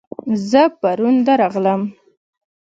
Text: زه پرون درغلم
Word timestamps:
زه 0.49 0.61
پرون 0.81 1.15
درغلم 1.27 1.81